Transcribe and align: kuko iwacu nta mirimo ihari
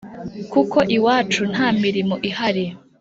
kuko 0.53 0.77
iwacu 0.97 1.41
nta 1.51 1.67
mirimo 1.81 2.15
ihari 2.29 2.65